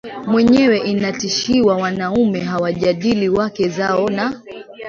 [0.27, 4.41] mwenyewe inatishiwa Wanaume hawajadili wake zao na